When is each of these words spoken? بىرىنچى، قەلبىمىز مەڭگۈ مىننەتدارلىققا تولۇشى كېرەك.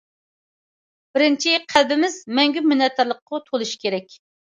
بىرىنچى، 1.11 1.53
قەلبىمىز 1.75 2.19
مەڭگۈ 2.41 2.67
مىننەتدارلىققا 2.73 3.45
تولۇشى 3.49 3.83
كېرەك. 3.87 4.23